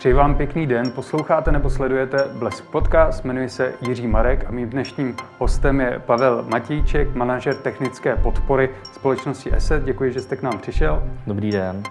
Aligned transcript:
Přeji 0.00 0.12
vám 0.14 0.34
pěkný 0.34 0.66
den, 0.66 0.90
posloucháte 0.90 1.52
nebo 1.52 1.70
sledujete 1.70 2.24
Blesk 2.38 2.64
Podcast, 2.64 3.24
jmenuji 3.24 3.48
se 3.48 3.72
Jiří 3.80 4.06
Marek 4.06 4.44
a 4.48 4.50
mým 4.50 4.70
dnešním 4.70 5.16
hostem 5.38 5.80
je 5.80 6.02
Pavel 6.06 6.44
Matíček, 6.48 7.14
manažer 7.14 7.56
technické 7.56 8.16
podpory 8.16 8.70
společnosti 8.92 9.54
ESET. 9.54 9.84
Děkuji, 9.84 10.12
že 10.12 10.20
jste 10.20 10.36
k 10.36 10.42
nám 10.42 10.58
přišel. 10.58 11.02
Dobrý 11.26 11.50
den. 11.50 11.82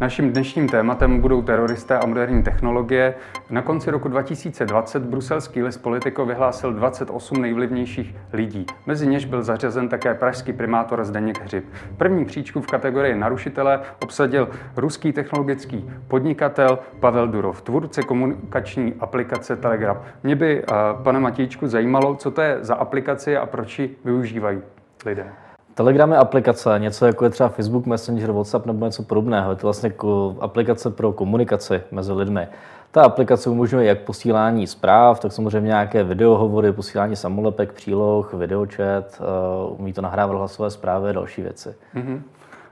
Naším 0.00 0.32
dnešním 0.32 0.68
tématem 0.68 1.20
budou 1.20 1.42
teroristé 1.42 1.98
a 1.98 2.06
moderní 2.06 2.42
technologie. 2.42 3.14
Na 3.50 3.62
konci 3.62 3.90
roku 3.90 4.08
2020 4.08 5.02
bruselský 5.02 5.62
list 5.62 5.76
Politico 5.76 6.26
vyhlásil 6.26 6.72
28 6.72 7.42
nejvlivnějších 7.42 8.14
lidí. 8.32 8.66
Mezi 8.86 9.06
něž 9.06 9.24
byl 9.24 9.42
zařazen 9.42 9.88
také 9.88 10.14
pražský 10.14 10.52
primátor 10.52 11.04
Zdeněk 11.04 11.42
Hřib. 11.42 11.64
První 11.96 12.24
příčku 12.24 12.60
v 12.60 12.66
kategorii 12.66 13.14
narušitele 13.14 13.80
obsadil 14.02 14.48
ruský 14.76 15.12
technologický 15.12 15.90
podnikatel 16.08 16.78
Pavel 17.00 17.28
Durov, 17.28 17.62
tvůrce 17.62 18.02
komunikační 18.02 18.94
aplikace 19.00 19.56
Telegram. 19.56 20.02
Mě 20.22 20.36
by, 20.36 20.62
eh, 20.62 20.74
pane 21.02 21.20
Matíčku, 21.20 21.66
zajímalo, 21.66 22.16
co 22.16 22.30
to 22.30 22.40
je 22.40 22.58
za 22.60 22.74
aplikaci 22.74 23.36
a 23.36 23.46
proč 23.46 23.78
ji 23.78 23.96
využívají 24.04 24.58
lidé. 25.06 25.32
Telegram 25.74 26.12
je 26.12 26.18
aplikace, 26.18 26.78
něco 26.78 27.06
jako 27.06 27.24
je 27.24 27.30
třeba 27.30 27.48
Facebook, 27.48 27.86
Messenger, 27.86 28.32
WhatsApp 28.32 28.66
nebo 28.66 28.86
něco 28.86 29.02
podobného. 29.02 29.50
Je 29.50 29.56
to 29.56 29.66
vlastně 29.66 29.92
aplikace 30.40 30.90
pro 30.90 31.12
komunikaci 31.12 31.82
mezi 31.90 32.12
lidmi. 32.12 32.48
Ta 32.90 33.02
aplikace 33.02 33.50
umožňuje 33.50 33.86
jak 33.86 34.00
posílání 34.00 34.66
zpráv, 34.66 35.20
tak 35.20 35.32
samozřejmě 35.32 35.66
nějaké 35.66 36.04
videohovory, 36.04 36.72
posílání 36.72 37.16
samolepek, 37.16 37.72
příloh, 37.72 38.34
videočet, 38.34 39.20
uh, 39.68 39.80
umí 39.80 39.92
to 39.92 40.02
nahrávat 40.02 40.36
hlasové 40.36 40.70
zprávy 40.70 41.10
a 41.10 41.12
další 41.12 41.42
věci. 41.42 41.74
Uh-huh. 41.96 42.22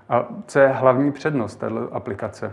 A 0.09 0.29
co 0.47 0.59
je 0.59 0.69
hlavní 0.69 1.13
přednost 1.13 1.57
této 1.57 1.95
aplikace? 1.95 2.53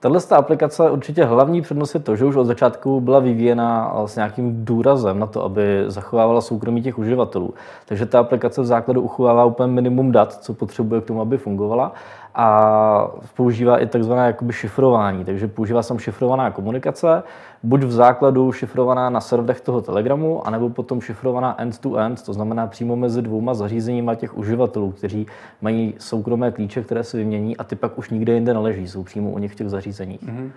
Tahle 0.00 0.20
aplikace 0.30 0.90
určitě 0.90 1.24
hlavní 1.24 1.62
přednost 1.62 1.94
je 1.94 2.00
to, 2.00 2.16
že 2.16 2.24
už 2.24 2.36
od 2.36 2.44
začátku 2.44 3.00
byla 3.00 3.18
vyvíjena 3.18 3.94
s 4.06 4.16
nějakým 4.16 4.64
důrazem 4.64 5.18
na 5.18 5.26
to, 5.26 5.44
aby 5.44 5.84
zachovávala 5.86 6.40
soukromí 6.40 6.82
těch 6.82 6.98
uživatelů. 6.98 7.54
Takže 7.86 8.06
ta 8.06 8.20
aplikace 8.20 8.62
v 8.62 8.66
základu 8.66 9.00
uchovává 9.00 9.44
úplně 9.44 9.72
minimum 9.72 10.12
dat, 10.12 10.32
co 10.32 10.54
potřebuje 10.54 11.00
k 11.00 11.04
tomu, 11.04 11.20
aby 11.20 11.38
fungovala 11.38 11.92
a 12.40 13.10
používá 13.36 13.78
i 13.78 13.86
takzvané 13.86 14.26
jakoby 14.26 14.52
šifrování, 14.52 15.24
takže 15.24 15.48
používá 15.48 15.82
sem 15.82 15.98
šifrovaná 15.98 16.50
komunikace, 16.50 17.22
buď 17.62 17.82
v 17.82 17.92
základu 17.92 18.52
šifrovaná 18.52 19.10
na 19.10 19.20
serverech 19.20 19.60
toho 19.60 19.80
Telegramu, 19.80 20.46
anebo 20.46 20.70
potom 20.70 21.00
šifrovaná 21.00 21.60
end-to-end, 21.60 22.22
to 22.22 22.32
znamená 22.32 22.66
přímo 22.66 22.96
mezi 22.96 23.22
dvouma 23.22 23.54
zařízeníma 23.54 24.14
těch 24.14 24.38
uživatelů, 24.38 24.92
kteří 24.92 25.26
mají 25.60 25.94
soukromé 25.98 26.50
klíče, 26.50 26.82
které 26.82 27.04
se 27.04 27.16
vymění 27.16 27.56
a 27.56 27.64
ty 27.64 27.76
pak 27.76 27.98
už 27.98 28.10
nikde 28.10 28.32
jinde 28.32 28.54
neleží, 28.54 28.88
jsou 28.88 29.02
přímo 29.02 29.30
u 29.30 29.38
nich 29.38 29.52
v 29.52 29.54
těch 29.54 29.68
zařízeních. 29.68 30.22
Mm-hmm. 30.22 30.50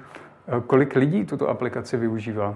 Kolik 0.67 0.95
lidí 0.95 1.25
tuto 1.25 1.49
aplikaci 1.49 1.97
využívá? 1.97 2.55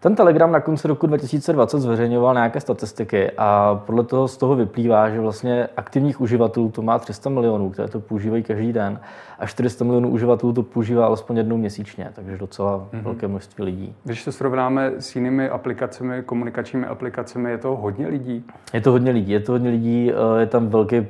Ten 0.00 0.14
Telegram 0.14 0.52
na 0.52 0.60
konci 0.60 0.88
roku 0.88 1.06
2020 1.06 1.80
zveřejňoval 1.80 2.34
nějaké 2.34 2.60
statistiky 2.60 3.30
a 3.38 3.80
podle 3.86 4.04
toho 4.04 4.28
z 4.28 4.36
toho 4.36 4.56
vyplývá, 4.56 5.10
že 5.10 5.20
vlastně 5.20 5.68
aktivních 5.76 6.20
uživatelů 6.20 6.70
to 6.70 6.82
má 6.82 6.98
300 6.98 7.30
milionů, 7.30 7.70
které 7.70 7.88
to 7.88 8.00
používají 8.00 8.42
každý 8.42 8.72
den 8.72 9.00
a 9.38 9.46
400 9.46 9.84
milionů 9.84 10.08
uživatelů 10.08 10.52
to 10.52 10.62
používá 10.62 11.06
alespoň 11.06 11.36
jednou 11.36 11.56
měsíčně, 11.56 12.10
takže 12.14 12.36
docela 12.36 12.78
mm-hmm. 12.78 13.02
velké 13.02 13.28
množství 13.28 13.64
lidí. 13.64 13.94
Když 14.04 14.24
to 14.24 14.32
srovnáme 14.32 14.92
s 14.98 15.16
jinými 15.16 15.48
aplikacemi, 15.48 16.22
komunikačními 16.22 16.86
aplikacemi, 16.86 17.50
je 17.50 17.58
to 17.58 17.76
hodně 17.76 18.06
lidí? 18.06 18.44
Je 18.72 18.80
to 18.80 18.90
hodně 18.90 19.10
lidí, 19.10 19.32
je 19.32 19.40
to 19.40 19.52
hodně 19.52 19.70
lidí, 19.70 20.12
eh, 20.12 20.40
je 20.40 20.46
tam 20.46 20.68
velký 20.68 21.06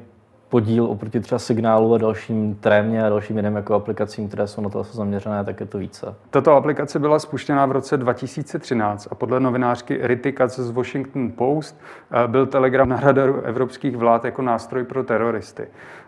podíl 0.49 0.85
oproti 0.85 1.21
třeba 1.21 1.39
signálu 1.39 1.95
a 1.95 1.99
dalším 1.99 2.55
trémě 2.55 3.05
a 3.05 3.09
dalším 3.09 3.37
jiným 3.37 3.57
jako 3.57 3.75
aplikacím, 3.75 4.29
které 4.29 4.47
jsou 4.47 4.61
na 4.61 4.69
to 4.69 4.83
zaměřené, 4.83 5.45
tak 5.45 5.61
je 5.61 5.67
to 5.67 5.79
více. 5.79 6.15
Tato 6.31 6.53
aplikace 6.53 6.99
byla 6.99 7.19
spuštěna 7.19 7.67
v 7.67 7.73
roce 7.73 7.97
2013 7.97 9.09
a 9.11 9.15
podle 9.15 9.41
novinářky 9.41 9.99
Rity 10.03 10.33
Katz 10.33 10.59
z 10.59 10.71
Washington 10.71 11.33
Post 11.33 11.81
eh, 12.25 12.29
byl 12.29 12.47
Telegram 12.47 12.89
na 12.89 13.01
radaru 13.01 13.41
evropských 13.41 13.97
vlád 13.97 14.25
jako 14.25 14.43
nástroj 14.43 14.85
pro 14.85 15.05
teroristy. 15.05 15.67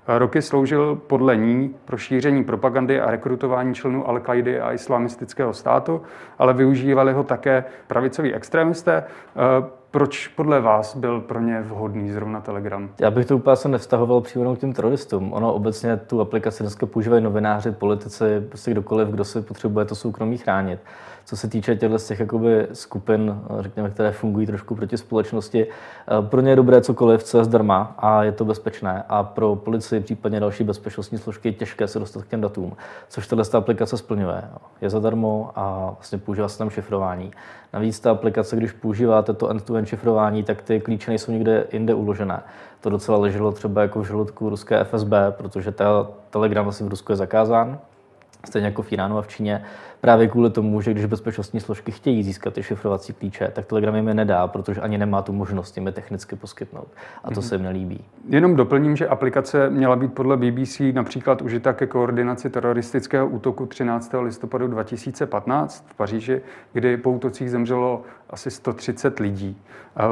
Roky 0.09 0.43
sloužil 0.43 0.97
podle 1.06 1.37
ní 1.37 1.75
pro 1.84 1.97
šíření 1.97 2.44
propagandy 2.44 3.00
a 3.00 3.11
rekrutování 3.11 3.75
členů 3.75 4.09
al 4.09 4.21
a 4.62 4.72
islamistického 4.72 5.53
státu, 5.53 6.03
ale 6.38 6.55
využívali 6.55 7.12
ho 7.12 7.22
také 7.25 7.65
pravicoví 7.87 8.34
extremisté, 8.34 9.05
eh, 9.37 9.81
proč 9.91 10.28
podle 10.28 10.60
vás 10.60 10.97
byl 10.97 11.21
pro 11.21 11.41
ně 11.41 11.60
vhodný 11.60 12.10
zrovna 12.10 12.41
Telegram? 12.41 12.91
Já 13.00 13.10
bych 13.10 13.27
to 13.27 13.37
úplně 13.37 13.56
se 13.56 13.69
nevztahoval 13.69 14.21
přímo 14.21 14.56
k 14.56 14.59
těm 14.59 14.72
teroristům. 14.72 15.33
Ono 15.33 15.55
obecně 15.55 15.97
tu 15.97 16.21
aplikaci 16.21 16.62
dneska 16.62 16.87
používají 16.87 17.22
novináři, 17.22 17.72
politici, 17.72 18.25
prostě 18.49 18.71
kdokoliv, 18.71 19.09
kdo 19.09 19.25
si 19.25 19.43
potřebuje 19.43 19.84
to 19.84 19.94
soukromí 19.94 20.39
chránit. 20.39 20.81
Co 21.30 21.36
se 21.36 21.48
týče 21.48 21.76
těchto 21.76 21.98
z 21.98 22.06
těch 22.06 22.20
jakoby 22.20 22.66
skupin, 22.72 23.41
řekněme, 23.60 23.91
které 23.91 24.12
fungují 24.12 24.46
trošku 24.46 24.74
proti 24.74 24.96
společnosti, 24.96 25.66
eh, 25.66 26.28
pro 26.28 26.41
ně 26.41 26.50
je 26.50 26.56
dobré 26.56 26.80
cokoliv, 26.80 27.22
co 27.22 27.38
je 27.38 27.44
zdarma 27.44 27.94
a 27.98 28.22
je 28.22 28.32
to 28.32 28.44
bezpečné. 28.44 29.04
A 29.08 29.22
pro 29.22 29.56
policii, 29.56 30.00
případně 30.00 30.41
další 30.41 30.64
bezpečnostní 30.64 31.18
složky, 31.18 31.48
je 31.48 31.52
těžké 31.52 31.88
se 31.88 31.98
dostat 31.98 32.22
k 32.22 32.28
těm 32.28 32.41
datům, 32.41 32.76
což 33.08 33.26
tahle 33.26 33.44
aplikace 33.52 33.96
splňuje. 33.96 34.42
Je 34.80 34.91
zadarmo 34.91 35.50
a 35.54 35.91
vlastně 35.96 36.18
používá 36.18 36.48
se 36.48 36.58
tam 36.58 36.70
šifrování. 36.70 37.30
Navíc 37.72 38.00
ta 38.00 38.10
aplikace, 38.10 38.56
když 38.56 38.72
používáte 38.72 39.32
to 39.32 39.48
end-to-end 39.48 39.88
šifrování, 39.88 40.42
tak 40.42 40.62
ty 40.62 40.80
klíče 40.80 41.10
nejsou 41.10 41.32
nikde 41.32 41.66
jinde 41.72 41.94
uložené. 41.94 42.42
To 42.80 42.91
docela 42.91 43.18
leželo 43.18 43.52
třeba 43.52 43.82
jako 43.82 44.00
v 44.00 44.06
žaludku 44.06 44.48
ruské 44.48 44.84
FSB, 44.84 45.12
protože 45.30 45.72
ta 45.72 46.06
Telegram 46.30 46.68
asi 46.68 46.84
v 46.84 46.88
Rusku 46.88 47.12
je 47.12 47.16
zakázán, 47.16 47.78
stejně 48.44 48.66
jako 48.66 48.82
v 48.82 48.92
Iránu 48.92 49.18
a 49.18 49.22
v 49.22 49.28
Číně 49.28 49.64
právě 50.00 50.28
kvůli 50.28 50.50
tomu, 50.50 50.81
že 50.81 50.91
když 50.91 51.05
bezpečnostní 51.05 51.61
složky 51.61 51.93
chtějí 51.93 52.22
získat 52.22 52.55
ty 52.55 52.62
šifrovací 52.62 53.12
klíče, 53.12 53.50
tak 53.55 53.66
Telegram 53.66 53.97
jim 53.97 54.09
je 54.09 54.15
nedá, 54.15 54.47
protože 54.47 54.81
ani 54.81 54.99
nemá 54.99 55.22
tu 55.22 55.33
možnost 55.33 55.77
jim 55.77 55.87
je 55.87 55.93
technicky 55.93 56.37
poskytnout. 56.37 56.88
A 57.25 57.31
to 57.31 57.41
mm-hmm. 57.41 57.44
se 57.44 57.55
jim 57.55 57.62
nelíbí. 57.62 58.05
Jenom 58.28 58.56
doplním, 58.56 58.97
že 58.97 59.09
aplikace 59.09 59.71
měla 59.71 59.97
být 59.97 60.15
podle 60.15 60.37
BBC 60.37 60.81
například 60.93 61.43
užita 61.43 61.72
ke 61.72 61.87
koordinaci 61.87 62.50
teroristického 62.50 63.28
útoku 63.28 63.66
13. 63.66 64.15
listopadu 64.21 64.69
2015 64.69 65.87
v 65.89 65.94
Paříži, 65.94 66.41
kdy 66.72 66.97
po 66.97 67.10
útocích 67.10 67.50
zemřelo 67.50 68.03
asi 68.31 68.50
130 68.50 69.19
lidí. 69.19 69.56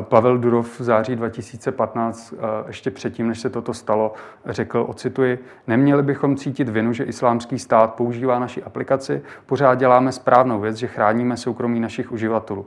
Pavel 0.01 0.39
Durov 0.39 0.81
v 0.81 0.83
září 0.83 1.17
2015, 1.17 2.35
ještě 2.67 2.91
předtím, 2.91 3.29
než 3.29 3.41
se 3.41 3.51
toto 3.51 3.75
stalo, 3.75 4.13
řekl, 4.47 4.85
ocituji, 4.89 5.45
neměli 5.67 6.03
bychom 6.03 6.37
cítit 6.37 6.69
vinu, 6.69 6.93
že 6.93 7.05
islámský 7.05 7.59
stát 7.59 7.95
používá 7.95 8.39
naši 8.39 8.63
aplikaci, 8.63 9.23
pořád 9.47 9.78
děláme 9.79 10.13
správnou 10.13 10.61
věc, 10.61 10.77
že 10.77 10.87
chráníme 10.87 11.37
soukromí 11.37 11.81
našich 11.81 12.13
uživatelů. 12.13 12.67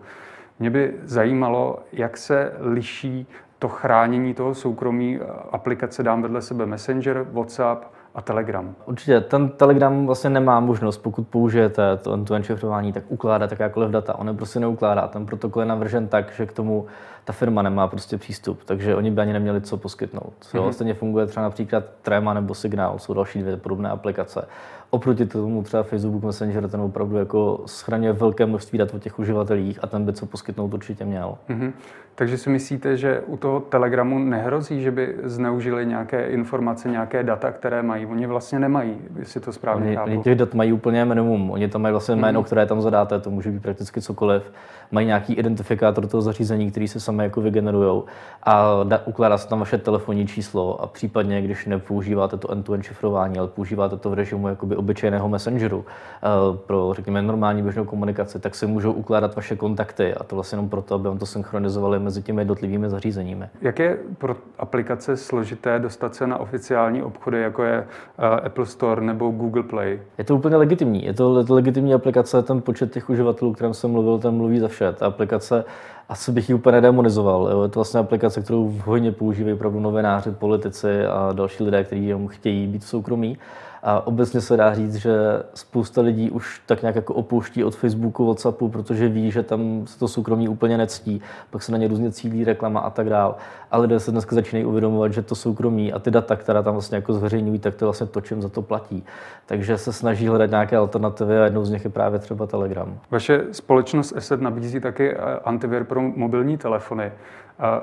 Mě 0.60 0.70
by 0.70 0.94
zajímalo, 1.04 1.80
jak 1.94 2.18
se 2.18 2.54
liší 2.60 3.28
to 3.60 3.70
chránění 3.70 4.34
toho 4.34 4.56
soukromí 4.56 5.20
aplikace 5.52 6.04
dám 6.04 6.22
vedle 6.22 6.42
sebe 6.42 6.66
Messenger, 6.66 7.26
WhatsApp, 7.32 7.84
a 8.16 8.22
Telegram. 8.22 8.76
Určitě, 8.86 9.22
ten 9.22 9.50
Telegram 9.50 10.06
vlastně 10.06 10.30
nemá 10.30 10.60
možnost, 10.60 10.98
pokud 10.98 11.28
použijete 11.28 11.98
to, 11.98 12.24
to 12.24 12.44
šifrování, 12.44 12.94
tak 12.94 13.04
ukládat 13.08 13.52
jakákoliv 13.52 13.92
data. 13.92 14.20
On 14.20 14.28
je 14.28 14.34
prostě 14.34 14.60
neukládá. 14.60 15.08
Ten 15.08 15.26
protokol 15.26 15.62
je 15.62 15.66
navržen 15.66 16.08
tak, 16.08 16.32
že 16.32 16.46
k 16.46 16.54
tomu 16.54 16.86
ta 17.26 17.34
firma 17.34 17.62
nemá 17.62 17.88
prostě 17.88 18.18
přístup, 18.18 18.64
takže 18.66 18.96
oni 18.96 19.12
by 19.12 19.22
ani 19.22 19.34
neměli 19.34 19.62
co 19.62 19.78
poskytnout. 19.78 20.34
Mm-hmm. 20.42 20.70
Stejně 20.70 20.94
funguje 20.94 21.26
třeba 21.26 21.44
například 21.44 21.84
Trema 22.02 22.34
nebo 22.34 22.56
Signál, 22.56 23.00
jsou 23.00 23.14
další 23.14 23.40
dvě 23.40 23.58
podobné 23.58 23.90
aplikace. 23.90 24.48
Oproti 24.94 25.25
tomu 25.25 25.63
třeba 25.63 25.84
Facebook 25.84 26.24
Messenger 26.24 26.69
ten 26.69 26.81
opravdu 26.81 27.18
jako 27.18 27.63
schraňuje 27.66 28.13
velké 28.13 28.46
množství 28.46 28.78
dat 28.78 28.94
o 28.94 29.00
těch 29.00 29.19
uživatelích 29.19 29.79
a 29.81 29.88
ten 29.88 30.06
by 30.06 30.13
co 30.13 30.25
poskytnout 30.25 30.74
určitě 30.74 31.06
měl. 31.06 31.38
Mm-hmm. 31.50 31.71
Takže 32.16 32.38
si 32.38 32.50
myslíte, 32.50 32.98
že 32.98 33.19
u 33.19 33.38
toho 33.38 33.60
Telegramu 33.60 34.19
nehrozí, 34.19 34.81
že 34.81 34.92
by 34.92 35.16
zneužili 35.24 35.86
nějaké 35.86 36.27
informace, 36.27 36.89
nějaké 36.89 37.24
data, 37.24 37.51
které 37.51 37.83
mají? 37.83 38.06
Oni 38.06 38.27
vlastně 38.27 38.60
nemají, 38.60 38.98
jestli 39.19 39.39
to 39.39 39.54
správně 39.54 39.86
oni, 39.86 39.95
chápu. 39.95 40.12
Oni 40.12 40.24
těch 40.24 40.36
dat 40.36 40.54
mají 40.54 40.74
úplně 40.74 41.06
minimum. 41.06 41.51
Oni 41.51 41.68
tam 41.68 41.81
mají 41.81 41.92
vlastně 41.92 42.16
jméno, 42.16 42.42
mm-hmm. 42.42 42.45
které 42.45 42.66
tam 42.66 42.81
zadáte, 42.81 43.19
to 43.19 43.30
může 43.30 43.51
být 43.51 43.62
prakticky 43.62 44.01
cokoliv. 44.01 44.51
Mají 44.92 45.07
nějaký 45.07 45.33
identifikátor 45.33 46.07
toho 46.07 46.21
zařízení, 46.21 46.71
který 46.71 46.88
se 46.88 47.00
sami 47.00 47.24
jako 47.24 47.42
vygenerujou 47.42 48.06
a 48.44 48.83
da, 48.83 49.01
ukládá 49.06 49.38
se 49.38 49.48
tam 49.48 49.60
vaše 49.60 49.77
telefonní 49.77 50.27
číslo 50.27 50.81
a 50.81 50.88
případně, 50.88 51.42
když 51.42 51.66
nepoužíváte 51.66 52.38
to 52.38 52.51
end-to-end 52.51 52.83
šifrování, 52.83 53.39
ale 53.39 53.48
používáte 53.48 53.98
to 53.98 54.10
v 54.10 54.13
režimu 54.13 54.48
jakoby 54.48 54.75
obyčejného 54.81 55.30
messengeru 55.30 55.78
uh, 55.78 56.57
pro, 56.57 56.94
řekněme, 56.95 57.22
normální 57.22 57.62
běžnou 57.62 57.86
komunikaci, 57.86 58.39
tak 58.39 58.56
si 58.56 58.68
můžou 58.68 58.92
ukládat 58.92 59.36
vaše 59.36 59.56
kontakty 59.56 60.13
a 60.13 60.24
to 60.24 60.36
vlastně 60.36 60.56
jenom 60.56 60.69
proto, 60.69 60.95
aby 60.95 61.07
on 61.07 61.18
to 61.18 61.25
synchronizovali 61.25 62.00
mezi 62.00 62.22
těmi 62.22 62.42
jednotlivými 62.42 62.89
zařízeními. 62.89 63.45
Jak 63.62 63.80
je 63.80 63.98
pro 64.18 64.36
aplikace 64.60 65.18
složité 65.18 65.80
dostat 65.80 66.16
se 66.16 66.28
na 66.28 66.38
oficiální 66.38 67.04
obchody, 67.04 67.42
jako 67.42 67.63
je 67.63 67.80
uh, 67.80 68.25
Apple 68.45 68.66
Store 68.66 69.01
nebo 69.01 69.30
Google 69.30 69.63
Play? 69.63 70.00
Je 70.18 70.24
to 70.24 70.36
úplně 70.36 70.56
legitimní. 70.56 71.06
Je 71.06 71.13
to 71.13 71.45
legitimní 71.50 71.94
aplikace, 71.94 72.42
ten 72.44 72.62
počet 72.62 72.94
těch 72.94 73.10
uživatelů, 73.10 73.51
o 73.51 73.54
kterém 73.54 73.74
jsem 73.74 73.92
mluvil, 73.92 74.19
ten 74.19 74.33
mluví 74.33 74.60
za 74.60 74.68
vše. 74.68 74.94
Ta 74.94 75.06
aplikace 75.06 75.63
asi 76.10 76.31
bych 76.31 76.50
ji 76.50 76.56
úplně 76.56 76.72
nedemonizoval. 76.72 77.50
Jo. 77.51 77.63
Je 77.63 77.69
to 77.69 77.80
vlastně 77.80 78.00
aplikace, 78.00 78.42
kterou 78.42 78.74
hodně 78.86 79.12
používají 79.12 79.54
opravdu 79.54 79.80
novináři, 79.80 80.31
politici 80.31 81.06
a 81.06 81.31
další 81.33 81.63
lidé, 81.63 81.83
kteří 81.83 82.13
chtějí 82.28 82.68
být 82.68 82.83
soukromí. 82.83 83.38
A 83.83 84.07
obecně 84.07 84.42
se 84.42 84.57
dá 84.57 84.74
říct, 84.74 84.95
že 84.95 85.13
spousta 85.54 86.01
lidí 86.01 86.31
už 86.31 86.62
tak 86.66 86.81
nějak 86.81 86.95
jako 86.95 87.13
opouští 87.13 87.63
od 87.63 87.75
Facebooku, 87.75 88.25
WhatsAppu, 88.25 88.69
protože 88.69 89.10
ví, 89.10 89.31
že 89.31 89.44
tam 89.44 89.88
se 89.88 90.00
to 90.00 90.07
soukromí 90.07 90.50
úplně 90.50 90.78
nectí, 90.78 91.22
pak 91.50 91.63
se 91.63 91.72
na 91.72 91.78
ně 91.78 91.88
různě 91.88 92.12
cílí 92.12 92.44
reklama 92.44 92.80
a 92.80 92.89
tak 92.89 93.10
dál. 93.10 93.36
A 93.72 93.78
lidé 93.78 94.00
se 94.00 94.12
dneska 94.12 94.36
začínají 94.36 94.66
uvědomovat, 94.66 95.13
že 95.13 95.22
to 95.22 95.36
soukromí 95.36 95.94
a 95.94 96.00
ty 96.00 96.12
data, 96.12 96.36
která 96.36 96.63
tam 96.63 96.74
vlastně 96.74 96.95
jako 96.95 97.13
zveřejňují, 97.13 97.60
tak 97.60 97.75
to 97.75 97.86
je 97.86 97.88
vlastně 97.88 98.07
to, 98.07 98.22
čím 98.22 98.42
za 98.42 98.50
to 98.50 98.62
platí. 98.62 99.04
Takže 99.45 99.78
se 99.78 99.94
snaží 99.94 100.28
hledat 100.28 100.50
nějaké 100.50 100.78
alternativy 100.78 101.39
a 101.39 101.44
jednou 101.44 101.66
z 101.66 101.72
nich 101.72 101.83
je 101.83 101.89
právě 101.89 102.19
třeba 102.19 102.48
Telegram. 102.48 103.00
Vaše 103.12 103.44
společnost 103.51 104.13
ESET 104.16 104.42
nabízí 104.42 104.80
taky 104.80 105.12
eh, 105.12 105.18
antivir 105.44 105.83
pro 105.83 106.01
mobilní 106.01 106.57
telefony. 106.57 107.12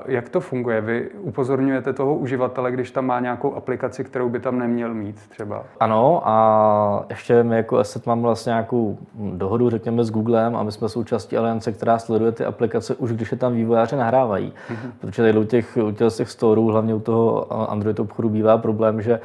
Jak 0.05 0.29
to 0.29 0.39
funguje? 0.39 0.81
Vy 0.81 1.09
upozorňujete 1.19 1.93
toho 1.93 2.15
uživatele, 2.15 2.71
když 2.71 2.91
tam 2.91 3.05
má 3.05 3.19
nějakou 3.19 3.55
aplikaci, 3.55 4.03
kterou 4.03 4.29
by 4.29 4.39
tam 4.39 4.59
neměl 4.59 4.93
mít 4.93 5.15
třeba? 5.29 5.63
Ano 5.79 6.21
a 6.25 7.05
ještě 7.09 7.43
my 7.43 7.55
jako 7.55 7.77
Asset 7.77 8.05
máme 8.05 8.21
vlastně 8.21 8.49
nějakou 8.49 8.97
dohodu, 9.33 9.69
řekněme, 9.69 10.03
s 10.03 10.11
Googlem 10.11 10.55
a 10.55 10.63
my 10.63 10.71
jsme 10.71 10.89
součástí 10.89 11.37
aliance, 11.37 11.71
která 11.71 11.99
sleduje 11.99 12.31
ty 12.31 12.45
aplikace 12.45 12.95
už 12.95 13.11
když 13.11 13.31
je 13.31 13.37
tam 13.37 13.53
vývojáři 13.53 13.95
nahrávají. 13.95 14.53
Mm-hmm. 14.69 14.91
Protože 14.99 15.21
tady 15.21 15.37
u 15.37 15.43
těch, 15.43 15.77
u 15.77 15.91
těch, 15.91 16.13
těch 16.15 16.29
storů, 16.29 16.67
hlavně 16.67 16.93
u 16.93 16.99
toho 16.99 17.53
Android 17.71 17.99
obchodu 17.99 18.29
bývá 18.29 18.57
problém, 18.57 19.01
že 19.01 19.19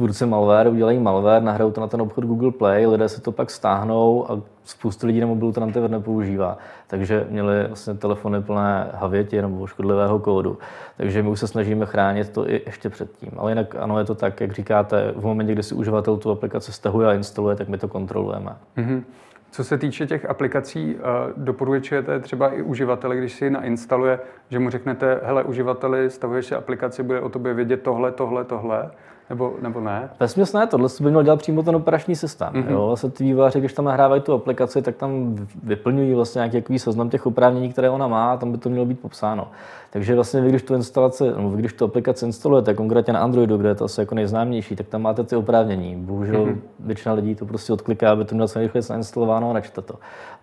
tvůrci 0.00 0.26
malware 0.26 0.68
udělají 0.68 0.98
malware, 0.98 1.42
nahrajou 1.42 1.70
to 1.70 1.80
na 1.80 1.86
ten 1.86 2.02
obchod 2.02 2.24
Google 2.24 2.50
Play, 2.50 2.86
lidé 2.86 3.08
si 3.08 3.20
to 3.20 3.32
pak 3.32 3.50
stáhnou 3.50 4.30
a 4.30 4.40
spoustu 4.64 5.06
lidí 5.06 5.20
na 5.20 5.26
mobilu 5.26 5.52
ten 5.52 5.62
antivir 5.62 5.90
nepoužívá. 5.90 6.58
Takže 6.86 7.26
měli 7.30 7.66
vlastně 7.66 7.94
telefony 7.94 8.42
plné 8.42 8.90
havěti 8.94 9.42
nebo 9.42 9.66
škodlivého 9.66 10.18
kódu. 10.18 10.58
Takže 10.96 11.22
my 11.22 11.28
už 11.28 11.40
se 11.40 11.46
snažíme 11.46 11.86
chránit 11.86 12.28
to 12.28 12.50
i 12.50 12.62
ještě 12.66 12.90
předtím. 12.90 13.30
Ale 13.36 13.50
jinak 13.50 13.74
ano, 13.78 13.98
je 13.98 14.04
to 14.04 14.14
tak, 14.14 14.40
jak 14.40 14.52
říkáte, 14.52 15.12
v 15.16 15.24
momentě, 15.24 15.52
kdy 15.52 15.62
si 15.62 15.74
uživatel 15.74 16.16
tu 16.16 16.30
aplikaci 16.30 16.72
stahuje 16.72 17.08
a 17.08 17.12
instaluje, 17.12 17.56
tak 17.56 17.68
my 17.68 17.78
to 17.78 17.88
kontrolujeme. 17.88 18.56
Mm-hmm. 18.76 19.02
Co 19.50 19.64
se 19.64 19.78
týče 19.78 20.06
těch 20.06 20.30
aplikací, 20.30 20.96
eh, 20.98 21.02
doporučujete 21.36 22.20
třeba 22.20 22.48
i 22.48 22.62
uživateli, 22.62 23.18
když 23.18 23.32
si 23.32 23.44
ji 23.44 23.50
nainstaluje, 23.50 24.20
že 24.50 24.58
mu 24.58 24.70
řeknete, 24.70 25.20
hele, 25.24 25.44
uživateli, 25.44 26.10
stavuješ 26.10 26.46
si 26.46 26.54
aplikaci, 26.54 27.02
bude 27.02 27.20
o 27.20 27.28
tobě 27.28 27.54
vědět 27.54 27.82
tohle, 27.82 28.12
tohle, 28.12 28.44
tohle, 28.44 28.90
nebo, 29.30 29.54
nebo 29.62 29.80
ne? 29.80 30.10
Vesměs 30.20 30.52
ne, 30.52 30.66
tohle 30.66 30.88
by 31.00 31.10
měl 31.10 31.22
dělat 31.22 31.38
přímo 31.38 31.62
ten 31.62 31.76
operační 31.76 32.16
systém. 32.16 32.52
Mm-hmm. 32.52 32.70
Jo? 32.70 32.86
Vlastně 32.86 33.10
ty 33.10 33.24
vývojáři, 33.24 33.58
když 33.58 33.72
tam 33.72 33.84
nahrávají 33.84 34.22
tu 34.22 34.32
aplikaci, 34.32 34.82
tak 34.82 34.96
tam 34.96 35.36
vyplňují 35.62 36.14
vlastně 36.14 36.48
nějaký 36.52 36.78
seznam 36.78 37.10
těch 37.10 37.26
oprávnění, 37.26 37.72
které 37.72 37.90
ona 37.90 38.08
má, 38.08 38.32
a 38.32 38.36
tam 38.36 38.52
by 38.52 38.58
to 38.58 38.68
mělo 38.68 38.86
být 38.86 39.00
popsáno. 39.00 39.48
Takže 39.90 40.14
vlastně 40.14 40.40
vy, 40.40 40.48
když 40.48 40.62
tu 40.62 40.74
instalaci, 40.74 41.24
nebo 41.36 41.50
vy, 41.50 41.58
když 41.58 41.72
tu 41.72 41.84
aplikaci 41.84 42.26
instalujete, 42.26 42.74
konkrétně 42.74 43.12
na 43.12 43.20
Androidu, 43.20 43.56
kde 43.56 43.68
je 43.68 43.74
to 43.74 43.84
asi 43.84 44.00
jako 44.00 44.14
nejznámější, 44.14 44.76
tak 44.76 44.86
tam 44.86 45.02
máte 45.02 45.24
ty 45.24 45.36
oprávnění. 45.36 45.96
Bohužel 45.96 46.46
mm-hmm. 46.46 46.58
většina 46.80 47.14
lidí 47.14 47.34
to 47.34 47.46
prostě 47.46 47.72
odkliká, 47.72 48.12
aby 48.12 48.24
to 48.24 48.34
mělo 48.34 48.48
co 48.48 48.58
nejrychleji 48.58 48.84
nainstalováno 48.90 49.50
a 49.50 49.52
nečte 49.52 49.82
to. 49.82 49.94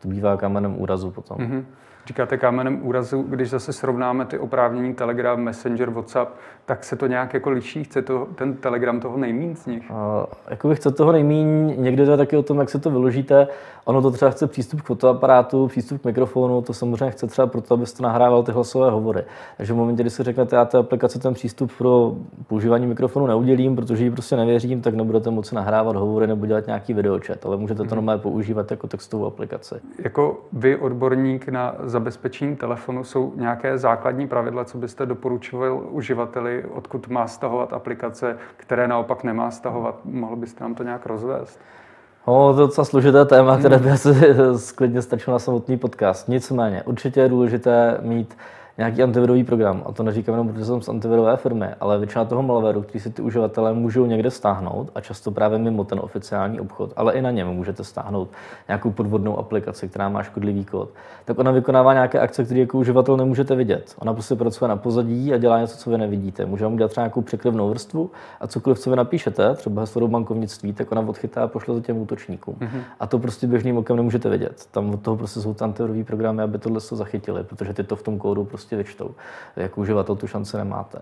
To 0.02 0.08
bývá 0.08 0.38
kamenem 0.38 0.82
úrazu 0.82 1.12
potom. 1.12 1.38
Mm-hmm. 1.38 1.64
Říkáte 2.08 2.38
kámenem 2.38 2.88
úrazu, 2.88 3.22
když 3.22 3.50
zase 3.50 3.74
srovnáme 3.74 4.26
ty 4.26 4.40
oprávnění 4.40 4.94
Telegram, 4.94 5.40
Messenger, 5.40 5.90
WhatsApp, 5.90 6.32
tak 6.66 6.84
se 6.84 6.96
to 6.96 7.08
nějak 7.08 7.34
jako 7.34 7.50
liší? 7.50 7.84
Chce 7.84 8.02
to, 8.02 8.28
ten 8.36 8.54
Telegram 8.54 8.77
toho 9.02 9.18
nejmín 9.18 9.56
z 9.56 9.66
nich? 9.66 9.92
Uh, 9.92 9.98
jako 10.50 10.76
chce 10.76 10.92
toho 10.92 11.12
nejmín, 11.12 11.74
někdy 11.78 12.06
to 12.06 12.12
je 12.12 12.18
taky 12.18 12.38
o 12.38 12.44
tom, 12.44 12.60
jak 12.60 12.70
se 12.70 12.80
to 12.80 12.90
vyložíte. 12.90 13.48
Ono 13.86 14.02
to 14.02 14.12
třeba 14.12 14.32
chce 14.32 14.48
přístup 14.48 14.82
k 14.82 14.86
fotoaparátu, 14.86 15.68
přístup 15.68 16.02
k 16.02 16.06
mikrofonu, 16.06 16.62
to 16.62 16.74
samozřejmě 16.74 17.12
chce 17.12 17.28
třeba 17.28 17.48
proto, 17.48 17.74
abyste 17.74 18.04
nahrával 18.04 18.44
ty 18.44 18.52
hlasové 18.52 18.92
hovory. 18.92 19.24
Takže 19.58 19.74
v 19.74 19.76
momentě, 19.76 20.04
kdy 20.04 20.10
si 20.10 20.24
řeknete, 20.24 20.56
já 20.56 20.66
té 20.66 20.78
aplikaci 20.78 21.20
ten 21.20 21.34
přístup 21.34 21.72
pro 21.78 22.14
používání 22.48 22.88
mikrofonu 22.88 23.28
neudělím, 23.28 23.76
protože 23.76 24.04
ji 24.04 24.12
prostě 24.12 24.36
nevěřím, 24.36 24.82
tak 24.82 24.94
nebudete 24.94 25.30
moci 25.30 25.56
nahrávat 25.56 25.96
hovory 25.96 26.28
nebo 26.28 26.46
dělat 26.46 26.68
nějaký 26.68 26.94
videočet, 26.94 27.46
ale 27.46 27.58
můžete 27.58 27.78
to 27.78 27.84
mm-hmm. 27.84 27.96
normálně 27.96 28.22
používat 28.22 28.72
jako 28.72 28.88
textovou 28.88 29.26
aplikaci. 29.26 29.76
Jako 30.04 30.40
vy, 30.54 30.76
odborník 30.76 31.48
na 31.50 31.76
zabezpečení 31.84 32.56
telefonu, 32.56 33.04
jsou 33.04 33.34
nějaké 33.36 33.78
základní 33.78 34.28
pravidla, 34.28 34.66
co 34.66 34.78
byste 34.78 35.06
doporučoval 35.06 35.82
uživateli, 35.90 36.66
odkud 36.74 37.08
má 37.08 37.28
stahovat 37.28 37.74
aplikace, 37.74 38.38
které 38.68 38.88
naopak 38.88 39.24
nemá 39.24 39.52
stahovat? 39.52 39.96
Mohl 40.06 40.36
byste 40.36 40.64
nám 40.64 40.76
to 40.76 40.84
nějak 40.84 41.06
rozvést? 41.06 41.60
No, 42.28 42.54
to 42.54 42.62
je 42.62 42.68
docela 42.68 42.86
složité 42.86 43.26
téma, 43.26 43.58
které 43.58 43.78
by 43.78 43.92
asi 43.92 44.10
sklidně 44.56 45.02
stačilo 45.02 45.36
na 45.36 45.40
samotný 45.40 45.78
podcast. 45.78 46.28
Nicméně, 46.28 46.84
určitě 46.84 47.20
je 47.20 47.30
důležité 47.30 47.98
mít 48.02 48.38
nějaký 48.78 49.04
antivirový 49.04 49.44
program. 49.44 49.84
A 49.86 49.92
to 49.92 50.04
neříkám 50.04 50.34
jenom, 50.34 50.48
protože 50.48 50.66
jsem 50.66 50.82
z 50.82 50.90
antivirové 50.90 51.38
firmy, 51.38 51.68
ale 51.80 51.98
většina 51.98 52.26
toho 52.26 52.44
malwareu, 52.44 52.82
který 52.82 53.00
si 53.00 53.10
ty 53.10 53.22
uživatelé 53.22 53.74
můžou 53.74 54.06
někde 54.06 54.32
stáhnout, 54.32 54.92
a 54.96 55.02
často 55.02 55.32
právě 55.32 55.60
mimo 55.60 55.84
ten 55.84 56.00
oficiální 56.00 56.60
obchod, 56.60 56.94
ale 56.96 57.14
i 57.14 57.22
na 57.22 57.32
něm 57.32 57.48
můžete 57.48 57.84
stáhnout 57.84 58.30
nějakou 58.68 58.92
podvodnou 58.92 59.38
aplikaci, 59.38 59.88
která 59.88 60.10
má 60.10 60.24
škodlivý 60.24 60.66
kód, 60.66 60.90
tak 61.26 61.40
ona 61.40 61.52
vykonává 61.52 61.94
nějaké 61.94 62.20
akce, 62.20 62.44
které 62.46 62.60
jako 62.60 62.78
uživatel 62.78 63.18
nemůžete 63.18 63.56
vidět. 63.56 63.96
Ona 64.00 64.14
prostě 64.14 64.36
pracuje 64.36 64.70
na 64.70 64.76
pozadí 64.76 65.34
a 65.34 65.38
dělá 65.38 65.60
něco, 65.60 65.78
co 65.78 65.90
vy 65.90 65.98
nevidíte. 65.98 66.46
Může 66.46 66.64
vám 66.64 66.76
dělat 66.76 66.92
třeba 66.92 67.04
nějakou 67.04 67.22
překryvnou 67.22 67.70
vrstvu 67.70 68.12
a 68.42 68.48
cokoliv, 68.48 68.80
co 68.80 68.90
vy 68.90 68.96
napíšete, 68.96 69.56
třeba 69.56 69.82
heslo 69.82 70.02
do 70.02 70.08
bankovnictví, 70.08 70.74
tak 70.74 70.92
ona 70.92 71.02
odchytá 71.02 71.44
a 71.44 71.48
pošle 71.48 71.76
to 71.76 71.82
těm 71.82 71.98
útočníkům. 71.98 72.56
Mm-hmm. 72.60 72.82
A 73.00 73.08
to 73.08 73.20
prostě 73.20 73.48
běžným 73.48 73.78
okem 73.78 73.96
nemůžete 73.96 74.30
vidět. 74.30 74.68
Tam 74.72 74.90
od 74.90 75.02
toho 75.02 75.18
prostě 75.18 75.40
jsou 75.40 75.56
antivirový 75.62 76.04
programy, 76.04 76.44
aby 76.44 76.58
tohle 76.58 76.80
zachytili, 76.80 77.44
protože 77.44 77.74
ty 77.74 77.84
to 77.84 77.96
v 77.96 78.04
tom 78.04 78.18
kódu 78.18 78.46
prostě 78.46 78.67
prostě 78.68 78.76
vyčtou. 78.76 79.16
Jako 79.56 79.82
uživatel 79.82 80.16
tu 80.16 80.28
šanci 80.28 80.58
nemáte. 80.58 81.02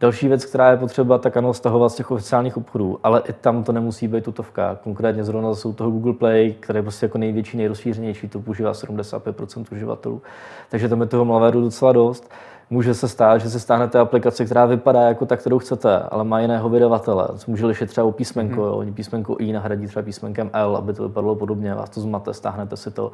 Další 0.00 0.28
věc, 0.28 0.44
která 0.44 0.70
je 0.70 0.76
potřeba, 0.76 1.18
tak 1.18 1.36
ano, 1.36 1.54
stahovat 1.54 1.92
z 1.92 1.94
těch 1.94 2.10
oficiálních 2.10 2.56
obchodů, 2.56 2.98
ale 3.02 3.22
i 3.28 3.32
tam 3.32 3.64
to 3.64 3.72
nemusí 3.72 4.08
být 4.08 4.24
tutovka. 4.24 4.78
Konkrétně 4.84 5.24
zrovna 5.24 5.54
jsou 5.54 5.72
toho 5.72 5.90
Google 5.90 6.12
Play, 6.12 6.54
který 6.60 6.78
je 6.78 6.82
prostě 6.82 7.06
jako 7.06 7.18
největší, 7.18 7.56
nejrozšířenější, 7.56 8.28
to 8.28 8.40
používá 8.40 8.72
75% 8.72 9.64
uživatelů. 9.72 10.22
Takže 10.70 10.88
tam 10.88 11.00
je 11.00 11.06
toho 11.06 11.24
malwareu 11.24 11.60
docela 11.60 11.92
dost. 11.92 12.30
Může 12.72 12.94
se 12.94 13.08
stát, 13.08 13.38
že 13.38 13.50
se 13.50 13.60
stáhnete 13.60 13.98
aplikaci, 13.98 14.44
která 14.44 14.66
vypadá 14.66 15.00
jako 15.00 15.26
ta, 15.26 15.36
kterou 15.36 15.58
chcete, 15.58 15.98
ale 15.98 16.24
má 16.24 16.40
jiného 16.40 16.68
vydavatele. 16.68 17.28
Může 17.46 17.66
lišit 17.66 17.86
třeba 17.86 18.06
o 18.06 18.12
písmenko, 18.12 18.60
mm-hmm. 18.60 18.86
jo. 18.86 18.92
písmenko 18.94 19.36
I 19.36 19.52
nahradí 19.52 19.86
třeba 19.86 20.02
písmenkem 20.02 20.50
L, 20.52 20.76
aby 20.76 20.92
to 20.92 21.08
vypadalo 21.08 21.34
podobně, 21.34 21.74
vás 21.74 21.90
to 21.90 22.00
zmate, 22.00 22.34
stáhnete 22.34 22.76
si 22.76 22.90
to 22.90 23.12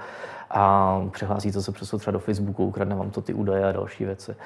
a 0.51 1.03
přihlásíte 1.13 1.63
se 1.63 1.73
přesto 1.73 1.99
třeba 1.99 2.13
do 2.13 2.19
Facebooku, 2.19 2.67
ukradne 2.67 2.97
vám 2.97 3.11
to 3.11 3.21
ty 3.21 3.35
údaje 3.35 3.65
a 3.65 3.73
další 3.73 4.05
věci. 4.05 4.37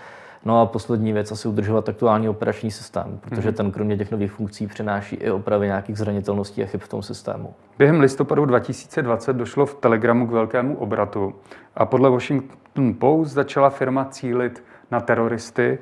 No 0.44 0.60
a 0.60 0.66
poslední 0.66 1.12
věc, 1.12 1.32
asi 1.32 1.48
udržovat 1.48 1.88
aktuální 1.88 2.28
operační 2.28 2.70
systém, 2.70 3.18
protože 3.20 3.50
mm-hmm. 3.50 3.54
ten 3.54 3.70
kromě 3.70 3.96
těch 3.96 4.10
nových 4.10 4.32
funkcí 4.32 4.66
přináší 4.66 5.16
i 5.16 5.30
opravy 5.30 5.66
nějakých 5.66 5.98
zranitelností 5.98 6.62
a 6.62 6.66
chyb 6.66 6.80
v 6.80 6.88
tom 6.88 7.02
systému. 7.02 7.54
Během 7.78 8.00
listopadu 8.00 8.44
2020 8.44 9.32
došlo 9.32 9.66
v 9.66 9.74
Telegramu 9.74 10.26
k 10.26 10.30
velkému 10.30 10.76
obratu 10.76 11.34
a 11.74 11.86
podle 11.86 12.10
Washington 12.10 12.94
Post 12.98 13.32
začala 13.32 13.70
firma 13.70 14.04
cílit 14.04 14.62
na 14.92 15.00
teroristy 15.00 15.78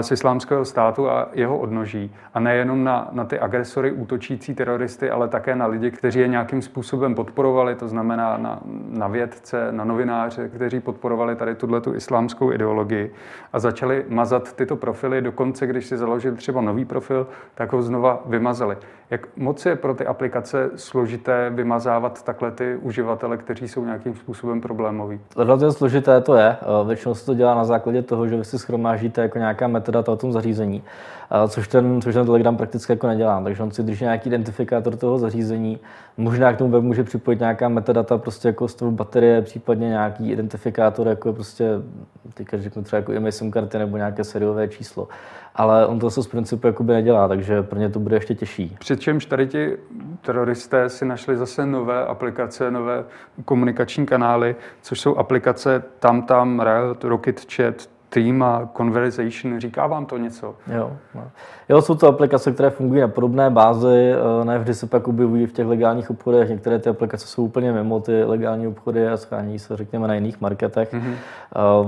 z 0.00 0.10
islámského 0.10 0.64
státu 0.64 1.10
a 1.10 1.28
jeho 1.32 1.58
odnoží. 1.58 2.14
A 2.34 2.40
nejenom 2.40 2.84
na, 2.84 3.08
na 3.12 3.24
ty 3.24 3.38
agresory, 3.38 3.92
útočící 3.92 4.54
teroristy, 4.54 5.10
ale 5.10 5.28
také 5.28 5.56
na 5.56 5.66
lidi, 5.66 5.90
kteří 5.90 6.20
je 6.20 6.28
nějakým 6.28 6.62
způsobem 6.62 7.14
podporovali, 7.14 7.74
to 7.74 7.88
znamená 7.88 8.36
na, 8.36 8.60
na 8.90 9.08
vědce, 9.08 9.68
na 9.70 9.84
novináře, 9.84 10.48
kteří 10.48 10.80
podporovali 10.80 11.36
tady 11.36 11.54
tuhle 11.54 11.80
tu 11.80 11.94
islámskou 11.94 12.52
ideologii 12.52 13.14
a 13.52 13.58
začali 13.58 14.04
mazat 14.08 14.52
tyto 14.52 14.76
profily. 14.76 15.22
Dokonce, 15.22 15.66
když 15.66 15.86
si 15.86 15.96
založili 15.96 16.36
třeba 16.36 16.60
nový 16.60 16.84
profil, 16.84 17.26
tak 17.54 17.72
ho 17.72 17.82
znova 17.82 18.22
vymazali. 18.26 18.76
Jak 19.10 19.36
moc 19.36 19.66
je 19.66 19.76
pro 19.76 19.94
ty 19.94 20.06
aplikace 20.06 20.70
složité 20.76 21.50
vymazávat 21.50 22.24
takhle 22.24 22.50
ty 22.50 22.76
uživatele, 22.82 23.36
kteří 23.36 23.68
jsou 23.68 23.84
nějakým 23.84 24.14
způsobem 24.14 24.60
problémoví? 24.60 25.20
Relativně 25.36 25.72
složité 25.72 26.20
to 26.20 26.34
je. 26.34 26.56
Většinou 26.86 27.14
se 27.14 27.26
to 27.26 27.34
dělá 27.34 27.54
na 27.54 27.64
základě 27.64 28.02
toho, 28.02 28.28
že 28.28 28.36
si 28.48 28.58
schromáždíte 28.58 29.22
jako 29.22 29.38
nějaká 29.38 29.68
metadata 29.68 30.12
o 30.12 30.16
tom 30.16 30.32
zařízení, 30.32 30.82
což 31.48 31.68
ten, 31.68 32.02
což 32.02 32.14
ten 32.14 32.26
Telegram 32.26 32.56
prakticky 32.56 32.92
jako 32.92 33.06
nedělá. 33.06 33.42
Takže 33.42 33.62
on 33.62 33.70
si 33.70 33.82
drží 33.82 34.04
nějaký 34.04 34.28
identifikátor 34.28 34.96
toho 34.96 35.18
zařízení, 35.18 35.78
možná 36.16 36.52
k 36.52 36.56
tomu 36.56 36.70
web 36.70 36.82
může 36.82 37.04
připojit 37.04 37.40
nějaká 37.40 37.68
metadata, 37.68 38.18
prostě 38.18 38.48
jako 38.48 38.68
stavu 38.68 38.90
baterie, 38.90 39.42
případně 39.42 39.88
nějaký 39.88 40.30
identifikátor, 40.30 41.08
jako 41.08 41.32
prostě, 41.32 41.68
teďka 42.34 42.58
řeknu 42.58 42.82
třeba 42.82 42.98
jako 42.98 43.12
IMEI 43.12 43.32
SIM 43.32 43.50
karty 43.50 43.78
nebo 43.78 43.96
nějaké 43.96 44.24
seriové 44.24 44.68
číslo 44.68 45.08
ale 45.58 45.86
on 45.86 45.98
to 45.98 46.10
se 46.10 46.22
z 46.22 46.26
principu 46.26 46.66
jakoby 46.66 46.92
nedělá, 46.92 47.28
takže 47.28 47.62
pro 47.62 47.78
ně 47.78 47.88
to 47.88 48.00
bude 48.00 48.16
ještě 48.16 48.34
těžší. 48.34 48.76
Přičemž 48.78 49.26
tady 49.26 49.46
ti 49.46 49.76
teroristé 50.20 50.88
si 50.88 51.04
našli 51.04 51.36
zase 51.36 51.66
nové 51.66 52.06
aplikace, 52.06 52.70
nové 52.70 53.04
komunikační 53.44 54.06
kanály, 54.06 54.56
což 54.82 55.00
jsou 55.00 55.16
aplikace 55.16 55.82
TamTam, 55.98 56.60
Riot, 56.60 57.04
Rocket 57.04 57.52
Chat, 57.52 57.74
Team 58.08 58.42
a 58.42 58.68
Conversation, 58.76 59.60
říká 59.60 59.86
vám 59.86 60.06
to 60.06 60.18
něco? 60.18 60.54
Jo, 60.76 60.92
no. 61.14 61.24
jo, 61.68 61.82
jsou 61.82 61.94
to 61.94 62.08
aplikace, 62.08 62.52
které 62.52 62.70
fungují 62.70 63.00
na 63.00 63.08
podobné 63.08 63.50
bázi, 63.50 64.12
eh, 64.12 64.44
ne 64.44 64.58
vždy 64.58 64.74
se 64.74 64.86
pak 64.86 65.08
objevují 65.08 65.46
v 65.46 65.52
těch 65.52 65.66
legálních 65.66 66.10
obchodech, 66.10 66.48
některé 66.48 66.78
ty 66.78 66.90
aplikace 66.90 67.26
jsou 67.26 67.44
úplně 67.44 67.72
mimo 67.72 68.00
ty 68.00 68.24
legální 68.24 68.66
obchody 68.66 69.08
a 69.08 69.16
schání 69.16 69.58
se, 69.58 69.76
řekněme, 69.76 70.08
na 70.08 70.14
jiných 70.14 70.40
marketech. 70.40 70.92
Mm-hmm. 70.92 71.14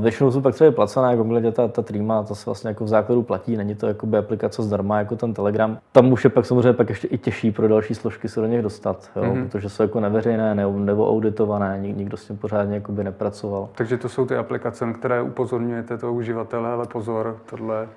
Většinou 0.00 0.31
jsou 0.31 0.41
pak 0.41 0.55
třeba 0.55 0.71
placené, 0.71 1.11
jako 1.11 1.23
konkrétně 1.23 1.53
ta, 1.53 1.69
ta 1.69 1.83
Trima, 1.83 2.23
to 2.23 2.35
se 2.35 2.43
vlastně 2.47 2.69
jako 2.69 2.85
v 2.85 2.89
základu 2.89 3.23
platí, 3.23 3.57
není 3.57 3.75
to 3.75 3.87
jakoby 3.87 4.19
aplikace 4.19 4.62
zdarma, 4.62 4.99
jako 4.99 5.17
ten 5.17 5.35
Telegram. 5.35 5.79
Tam 5.93 6.12
už 6.12 6.25
je 6.25 6.31
pak 6.31 6.47
samozřejmě 6.47 6.73
pak 6.73 6.89
ještě 6.89 7.09
i 7.09 7.19
těžší 7.19 7.50
pro 7.50 7.69
další 7.69 7.95
složky 7.95 8.29
se 8.29 8.41
do 8.41 8.47
nich 8.47 8.62
dostat, 8.62 9.11
jo, 9.17 9.23
mm-hmm. 9.23 9.49
protože 9.49 9.69
jsou 9.69 9.83
jako 9.83 10.00
neveřejné 10.00 10.55
nebo 10.55 11.11
auditované, 11.11 11.79
nikdo 11.79 12.17
s 12.17 12.27
tím 12.27 12.37
pořádně 12.37 12.83
nepracoval. 13.03 13.69
Takže 13.75 13.97
to 13.99 14.09
jsou 14.09 14.27
ty 14.27 14.37
aplikace, 14.37 14.87
na 14.87 14.93
které 14.93 15.23
upozorňujete 15.23 15.99
toho 16.11 16.19
uživatele, 16.19 16.73
ale 16.73 16.87
pozor, 16.87 17.37
tohle 17.50 17.88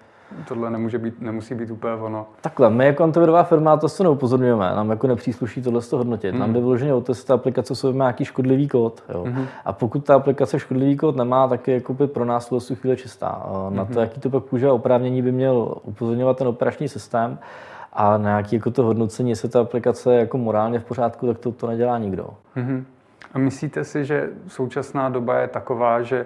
tohle 0.47 0.69
nemůže 0.69 0.97
být, 0.97 1.21
nemusí 1.21 1.55
být 1.55 1.71
úplně 1.71 1.93
ono. 1.93 2.25
Takhle, 2.41 2.69
my 2.69 2.85
jako 2.85 3.03
antivirová 3.03 3.43
firma 3.43 3.77
to 3.77 3.89
se 3.89 4.03
neupozorňujeme, 4.03 4.75
nám 4.75 4.89
jako 4.89 5.07
nepřísluší 5.07 5.61
tohle 5.61 5.81
z 5.81 5.89
toho 5.89 5.97
hodnotit. 5.97 6.31
Mm. 6.33 6.39
Nám 6.39 6.53
jde 6.53 6.59
vyloženě 6.59 6.93
o 6.93 7.01
to, 7.01 7.11
jestli 7.11 7.27
ta 7.27 7.33
aplikace 7.33 7.75
jsou 7.75 7.91
nějaký 7.91 8.25
škodlivý 8.25 8.67
kód. 8.67 9.03
Jo. 9.09 9.25
Mm. 9.25 9.45
A 9.65 9.73
pokud 9.73 10.05
ta 10.05 10.15
aplikace 10.15 10.59
škodlivý 10.59 10.97
kód 10.97 11.15
nemá, 11.15 11.47
tak 11.47 11.67
je 11.67 11.73
jako 11.73 11.93
by 11.93 12.07
pro 12.07 12.25
nás 12.25 12.51
v 12.51 12.75
chvíli 12.75 12.97
čistá. 12.97 13.45
Na 13.69 13.85
to, 13.85 13.91
mhm. 13.91 13.99
jaký 13.99 14.19
to 14.19 14.29
pak 14.29 14.43
používá 14.43 14.73
oprávnění, 14.73 15.21
by 15.21 15.31
měl 15.31 15.75
upozorňovat 15.83 16.37
ten 16.37 16.47
operační 16.47 16.87
systém 16.87 17.39
a 17.93 18.17
na 18.17 18.29
nějaké 18.29 18.55
jako 18.55 18.71
to 18.71 18.83
hodnocení, 18.83 19.29
jestli 19.29 19.49
ta 19.49 19.61
aplikace 19.61 20.13
je 20.13 20.19
jako 20.19 20.37
morálně 20.37 20.79
v 20.79 20.85
pořádku, 20.85 21.27
tak 21.27 21.37
to, 21.37 21.51
to 21.51 21.67
nedělá 21.67 21.97
nikdo. 21.97 22.29
Mm-hmm. 22.57 22.83
A 23.33 23.39
myslíte 23.39 23.83
si, 23.83 24.05
že 24.05 24.29
současná 24.47 25.09
doba 25.09 25.39
je 25.39 25.47
taková, 25.47 26.01
že 26.01 26.25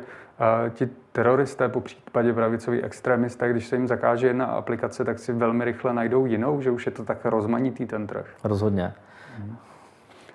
ti 0.70 0.90
teroristé, 1.12 1.70
po 1.70 1.82
případě 1.82 2.34
pravicoví 2.34 2.84
extremisté, 2.84 3.50
když 3.50 3.68
se 3.68 3.76
jim 3.76 3.88
zakáže 3.88 4.28
jedna 4.28 4.46
aplikace, 4.46 5.06
tak 5.06 5.20
si 5.20 5.34
velmi 5.34 5.66
rychle 5.66 5.94
najdou 5.94 6.26
jinou, 6.26 6.62
že 6.62 6.72
už 6.72 6.86
je 6.86 6.92
to 6.92 7.04
tak 7.04 7.26
rozmanitý 7.26 7.86
ten 7.86 8.08
trh? 8.08 8.26
Rozhodně. 8.44 8.94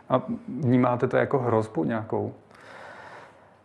A 0.08 0.22
vnímáte 0.48 1.08
to 1.08 1.16
jako 1.16 1.38
hrozbu 1.38 1.84
nějakou? 1.84 2.34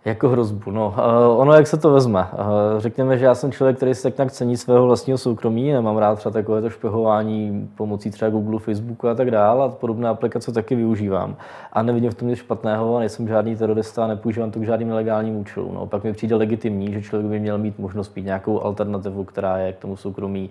Jako 0.08 0.30
hrozbu. 0.30 0.72
No, 0.72 0.96
uh, 0.98 1.42
ono, 1.42 1.54
jak 1.54 1.68
se 1.68 1.78
to 1.78 1.92
vezme. 1.92 2.28
Uh, 2.34 2.80
řekněme, 2.80 3.18
že 3.18 3.26
já 3.26 3.36
jsem 3.36 3.52
člověk, 3.52 3.78
který 3.78 3.96
se 3.96 4.04
tak 4.04 4.18
nějak 4.18 4.32
cení 4.32 4.58
svého 4.58 4.86
vlastního 4.86 5.18
soukromí, 5.18 5.72
nemám 5.72 5.98
rád 5.98 6.16
třeba 6.16 6.34
takové 6.34 6.62
to 6.62 6.70
špehování 6.70 7.70
pomocí 7.76 8.12
třeba 8.12 8.32
Google, 8.32 8.60
Facebooku 8.60 9.08
a 9.08 9.16
tak 9.16 9.32
dále, 9.32 9.66
a 9.66 9.70
podobné 9.70 10.10
aplikace 10.10 10.52
taky 10.52 10.76
využívám. 10.76 11.36
A 11.74 11.84
nevidím 11.84 12.12
v 12.12 12.14
tom 12.14 12.28
nic 12.28 12.40
špatného, 12.40 13.00
nejsem 13.00 13.28
žádný 13.28 13.56
terorista, 13.56 14.08
nepoužívám 14.08 14.52
to 14.52 14.60
k 14.60 14.64
žádným 14.64 14.90
nelegálním 14.90 15.36
účelům. 15.36 15.74
No, 15.74 15.86
pak 15.86 16.04
mi 16.04 16.14
přijde 16.14 16.36
legitimní, 16.36 16.94
že 16.94 17.02
člověk 17.02 17.32
by 17.32 17.40
měl 17.40 17.58
mít 17.58 17.80
možnost 17.80 18.16
mít 18.16 18.26
nějakou 18.26 18.62
alternativu, 18.62 19.24
která 19.24 19.58
je 19.58 19.74
k 19.74 19.78
tomu 19.78 19.98
soukromí 19.98 20.50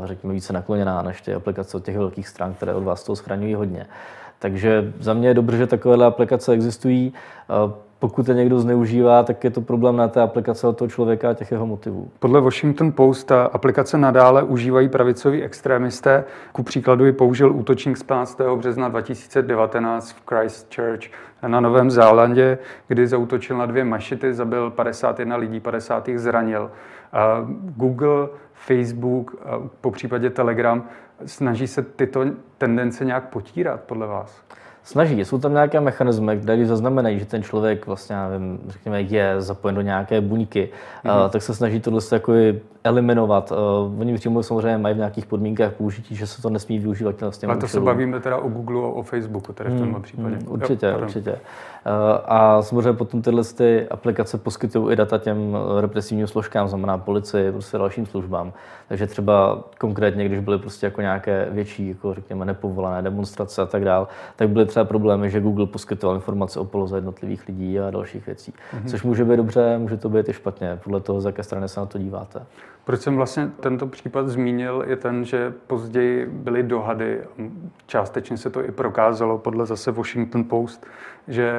uh, 0.00 0.06
řekněme, 0.06 0.34
více 0.34 0.52
nakloněná 0.52 1.02
než 1.02 1.20
ty 1.20 1.34
aplikace 1.34 1.76
od 1.76 1.84
těch 1.84 1.98
velkých 1.98 2.28
stran, 2.28 2.54
které 2.54 2.74
od 2.74 2.84
vás 2.84 3.04
toho 3.04 3.16
schraňují 3.16 3.54
hodně. 3.54 3.86
Takže 4.38 4.92
za 5.00 5.14
mě 5.14 5.28
je 5.28 5.34
dobře, 5.34 5.56
že 5.56 5.66
takovéhle 5.66 6.06
aplikace 6.06 6.52
existují 6.52 7.12
pokud 8.02 8.28
je 8.28 8.34
někdo 8.34 8.58
zneužívá, 8.58 9.22
tak 9.22 9.44
je 9.44 9.50
to 9.50 9.60
problém 9.60 9.96
na 9.96 10.08
té 10.08 10.20
aplikace 10.20 10.66
od 10.66 10.76
toho 10.76 10.88
člověka 10.88 11.30
a 11.30 11.34
těch 11.34 11.50
jeho 11.50 11.66
motivů. 11.66 12.10
Podle 12.18 12.40
Washington 12.40 12.92
Post 12.92 13.32
aplikace 13.32 13.98
nadále 13.98 14.42
užívají 14.42 14.88
pravicoví 14.88 15.42
extrémisté. 15.42 16.24
Ku 16.52 16.62
příkladu 16.62 17.06
ji 17.06 17.12
použil 17.12 17.52
útočník 17.52 17.96
z 17.96 18.02
15. 18.02 18.40
března 18.56 18.88
2019 18.88 20.12
v 20.12 20.22
Christchurch 20.26 21.02
na 21.46 21.60
Novém 21.60 21.90
Zélandě, 21.90 22.58
kdy 22.88 23.06
zautočil 23.06 23.56
na 23.56 23.66
dvě 23.66 23.84
mašity, 23.84 24.34
zabil 24.34 24.70
51 24.70 25.36
lidí, 25.36 25.60
50 25.60 26.08
jich 26.08 26.18
zranil. 26.18 26.70
Google, 27.76 28.28
Facebook, 28.52 29.36
po 29.80 29.90
případě 29.90 30.30
Telegram, 30.30 30.84
snaží 31.26 31.66
se 31.66 31.82
tyto 31.82 32.24
tendence 32.58 33.04
nějak 33.04 33.28
potírat 33.28 33.80
podle 33.80 34.06
vás? 34.06 34.42
Snaží. 34.84 35.24
Jsou 35.24 35.38
tam 35.38 35.52
nějaké 35.52 35.80
mechanismy, 35.80 36.38
které 36.38 36.66
zaznamenají, 36.66 37.18
že 37.18 37.24
ten 37.24 37.42
člověk 37.42 37.86
vlastně, 37.86 38.16
nevím, 38.30 38.60
řekněme, 38.68 39.00
je 39.00 39.34
zapojen 39.40 39.74
do 39.74 39.80
nějaké 39.82 40.20
buňky, 40.20 40.68
mm-hmm. 41.04 41.30
tak 41.30 41.42
se 41.42 41.54
snaží 41.54 41.80
tohle 41.80 42.00
jako 42.12 42.32
eliminovat. 42.84 43.52
Uh, 43.52 44.00
oni 44.00 44.14
přímo 44.14 44.42
samozřejmě 44.42 44.78
mají 44.78 44.94
v 44.94 44.98
nějakých 44.98 45.26
podmínkách 45.26 45.72
použití, 45.72 46.16
že 46.16 46.26
se 46.26 46.42
to 46.42 46.50
nesmí 46.50 46.78
využívat 46.78 47.16
těm 47.16 47.50
Ale 47.50 47.58
to 47.58 47.66
účelům. 47.66 47.68
se 47.68 47.80
bavíme 47.80 48.20
teda 48.20 48.36
o 48.36 48.48
Google 48.48 48.82
a 48.82 48.86
o 48.86 49.02
Facebooku, 49.02 49.52
tady 49.52 49.70
v 49.70 49.78
tomhle 49.78 49.98
mm, 49.98 50.02
případě. 50.02 50.36
Mm, 50.36 50.46
určitě, 50.48 50.86
jo, 50.86 50.98
určitě. 50.98 51.38
Uh, 51.86 52.18
a 52.24 52.62
samozřejmě 52.62 52.92
potom 52.92 53.22
tyhle 53.22 53.44
ty 53.44 53.88
aplikace 53.88 54.38
poskytují 54.38 54.92
i 54.92 54.96
data 54.96 55.18
těm 55.18 55.56
represivním 55.80 56.26
složkám, 56.26 56.68
znamená 56.68 56.98
policii, 56.98 57.52
prostě 57.52 57.78
dalším 57.78 58.06
službám. 58.06 58.52
Takže 58.88 59.06
třeba 59.06 59.64
konkrétně, 59.78 60.24
když 60.24 60.40
byly 60.40 60.58
prostě 60.58 60.86
jako 60.86 61.00
nějaké 61.00 61.48
větší, 61.50 61.88
jako 61.88 62.14
řekněme, 62.14 62.44
nepovolené 62.44 63.02
demonstrace 63.02 63.62
a 63.62 63.66
tak 63.66 63.84
dále, 63.84 64.06
tak 64.36 64.48
byly 64.48 64.66
třeba 64.66 64.84
problémy, 64.84 65.30
že 65.30 65.40
Google 65.40 65.66
poskytoval 65.66 66.16
informace 66.16 66.60
o 66.60 66.64
poloze 66.64 66.96
jednotlivých 66.96 67.48
lidí 67.48 67.80
a 67.80 67.90
dalších 67.90 68.26
věcí. 68.26 68.52
Mm-hmm. 68.52 68.90
Což 68.90 69.02
může 69.02 69.24
být 69.24 69.36
dobře, 69.36 69.78
může 69.78 69.96
to 69.96 70.08
být 70.08 70.28
i 70.28 70.32
špatně, 70.32 70.78
podle 70.84 71.00
toho, 71.00 71.20
z 71.20 71.24
jaké 71.24 71.42
strany 71.42 71.68
se 71.68 71.80
na 71.80 71.86
to 71.86 71.98
díváte. 71.98 72.42
Proč 72.84 73.00
jsem 73.00 73.16
vlastně 73.16 73.50
tento 73.60 73.86
případ 73.86 74.28
zmínil, 74.28 74.84
je 74.86 74.96
ten, 74.96 75.24
že 75.24 75.52
později 75.66 76.26
byly 76.26 76.62
dohady, 76.62 77.20
částečně 77.86 78.36
se 78.36 78.50
to 78.50 78.64
i 78.64 78.72
prokázalo 78.72 79.38
podle 79.38 79.66
zase 79.66 79.92
Washington 79.92 80.44
Post, 80.44 80.86
že 81.28 81.52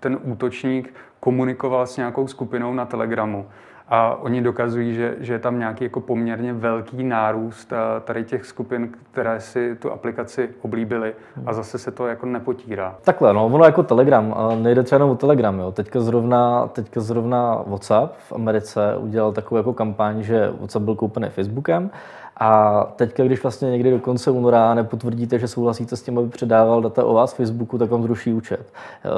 ten 0.00 0.18
útočník 0.22 0.94
komunikoval 1.20 1.86
s 1.86 1.96
nějakou 1.96 2.26
skupinou 2.26 2.74
na 2.74 2.84
Telegramu 2.84 3.46
a 3.88 4.14
oni 4.14 4.42
dokazují, 4.42 4.94
že, 4.94 5.14
že 5.20 5.32
je 5.32 5.38
tam 5.38 5.58
nějaký 5.58 5.84
jako 5.84 6.00
poměrně 6.00 6.52
velký 6.52 7.04
nárůst 7.04 7.72
eh, 7.72 8.00
tady 8.00 8.24
těch 8.24 8.44
skupin, 8.44 8.92
které 9.12 9.40
si 9.40 9.76
tu 9.76 9.92
aplikaci 9.92 10.50
oblíbily 10.62 11.14
a 11.46 11.52
zase 11.52 11.78
se 11.78 11.90
to 11.90 12.06
jako 12.06 12.26
nepotírá. 12.26 12.96
Takhle, 13.04 13.32
no, 13.32 13.46
ono 13.46 13.64
jako 13.64 13.82
Telegram, 13.82 14.34
nejde 14.62 14.82
třeba 14.82 14.96
jenom 14.96 15.10
o 15.10 15.16
Telegram, 15.16 15.58
jo. 15.58 15.72
Teďka 15.72 16.00
zrovna, 16.00 16.66
teďka 16.66 17.00
zrovna 17.00 17.62
WhatsApp 17.66 18.14
v 18.28 18.32
Americe 18.32 18.96
udělal 18.96 19.32
takovou 19.32 19.56
jako 19.56 19.72
kampaň, 19.72 20.22
že 20.22 20.50
WhatsApp 20.60 20.84
byl 20.84 20.94
koupený 20.94 21.28
Facebookem 21.28 21.90
a 22.36 22.80
teďka, 22.96 23.24
když 23.24 23.42
vlastně 23.42 23.70
někdy 23.70 23.90
do 23.90 23.98
konce 23.98 24.30
února 24.30 24.74
nepotvrdíte, 24.74 25.38
že 25.38 25.48
souhlasíte 25.48 25.96
s 25.96 26.02
tím, 26.02 26.18
aby 26.18 26.28
předával 26.28 26.82
data 26.82 27.04
o 27.04 27.14
vás 27.14 27.32
Facebooku, 27.32 27.78
tak 27.78 27.90
vám 27.90 28.02
zruší 28.02 28.32
účet. 28.32 28.72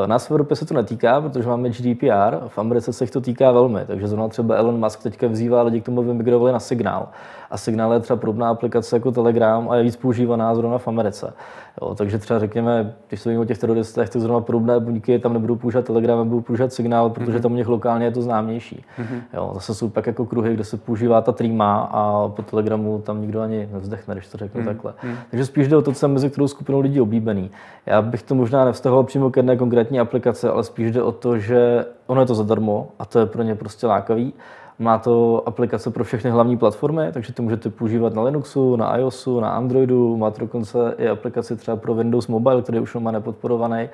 E, 0.04 0.06
nás 0.06 0.26
v 0.26 0.30
Evropě 0.30 0.56
se 0.56 0.66
to 0.66 0.74
netýká, 0.74 1.20
protože 1.20 1.48
máme 1.48 1.68
GDPR, 1.68 2.36
v 2.48 2.58
Americe 2.58 2.92
se 2.92 3.04
jich 3.04 3.10
to 3.10 3.20
týká 3.20 3.52
velmi, 3.52 3.80
takže 3.86 4.08
zrovna 4.08 4.28
třeba 4.28 4.54
Elon 4.54 4.80
Musk 4.80 5.02
teďka 5.02 5.26
vzývá 5.26 5.62
lidi 5.62 5.80
k 5.80 5.84
tomu, 5.84 6.00
aby 6.00 6.14
migrovali 6.14 6.52
na 6.52 6.60
signál. 6.60 7.08
A 7.50 7.56
signál 7.56 7.92
je 7.92 8.00
třeba 8.00 8.16
podobná 8.16 8.50
aplikace 8.50 8.96
jako 8.96 9.12
Telegram 9.12 9.70
a 9.70 9.76
je 9.76 9.82
víc 9.82 9.96
používaná 9.96 10.54
zrovna 10.54 10.78
v 10.78 10.88
Americe. 10.88 11.32
Jo, 11.82 11.94
takže 11.94 12.18
třeba 12.18 12.38
řekněme, 12.38 12.94
když 13.08 13.20
se 13.20 13.38
o 13.38 13.44
těch 13.44 13.58
teroristech, 13.58 14.10
tak 14.10 14.22
zrovna 14.22 14.40
podobné 14.40 14.80
buňky 14.80 15.18
tam 15.18 15.32
nebudou 15.32 15.56
používat 15.56 15.84
Telegram, 15.84 16.18
nebudou 16.18 16.40
používat 16.40 16.72
signál, 16.72 17.10
protože 17.10 17.38
mm-hmm. 17.38 17.42
tam 17.42 17.52
u 17.52 17.56
nich 17.56 17.68
lokálně 17.68 18.06
je 18.06 18.10
to 18.10 18.22
známější. 18.22 18.84
Mm-hmm. 18.98 19.20
Jo, 19.34 19.50
zase 19.54 19.74
jsou 19.74 19.88
pak 19.88 20.06
jako 20.06 20.26
kruhy, 20.26 20.54
kde 20.54 20.64
se 20.64 20.76
používá 20.76 21.20
ta 21.20 21.32
Trima 21.32 21.88
a 21.92 22.28
po 22.28 22.42
Telegramu 22.42 22.98
tam 23.06 23.20
nikdo 23.20 23.40
ani 23.40 23.68
nevzdechne, 23.72 24.14
když 24.14 24.28
to 24.28 24.38
řeknu 24.38 24.60
mm-hmm. 24.60 24.66
takhle. 24.66 24.92
Mm-hmm. 24.92 25.16
Takže 25.30 25.46
spíš 25.46 25.68
jde 25.68 25.76
o 25.76 25.82
to, 25.82 25.92
co 25.92 26.06
je 26.06 26.12
mezi 26.12 26.30
kterou 26.30 26.48
skupinou 26.48 26.80
lidí 26.80 27.00
oblíbený. 27.00 27.50
Já 27.86 28.02
bych 28.02 28.22
to 28.22 28.34
možná 28.34 28.64
nevztahoval 28.64 29.04
přímo 29.04 29.30
k 29.30 29.36
jedné 29.36 29.56
konkrétní 29.56 30.00
aplikaci, 30.00 30.48
ale 30.48 30.64
spíš 30.64 30.90
jde 30.90 31.02
o 31.02 31.12
to, 31.12 31.38
že 31.38 31.84
ono 32.06 32.20
je 32.20 32.26
to 32.26 32.34
zadarmo 32.34 32.88
a 32.98 33.04
to 33.04 33.18
je 33.18 33.26
pro 33.26 33.42
ně 33.42 33.54
prostě 33.54 33.86
lákavý. 33.86 34.34
Má 34.78 34.98
to 34.98 35.42
aplikace 35.46 35.90
pro 35.90 36.04
všechny 36.04 36.30
hlavní 36.30 36.56
platformy, 36.56 37.08
takže 37.12 37.32
to 37.32 37.42
můžete 37.42 37.70
používat 37.70 38.14
na 38.14 38.22
Linuxu, 38.22 38.76
na 38.76 38.96
iOSu, 38.96 39.40
na 39.40 39.50
Androidu, 39.50 40.16
má 40.16 40.30
to 40.30 40.40
dokonce 40.40 40.94
i 40.98 41.08
aplikaci 41.08 41.56
třeba 41.56 41.76
pro 41.76 41.94
Windows 41.94 42.26
Mobile, 42.26 42.62
který 42.62 42.80
už 42.80 42.94
má 42.94 43.10
nepodporovaný 43.10 43.88